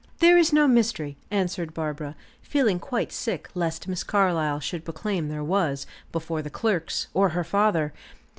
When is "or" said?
7.13-7.29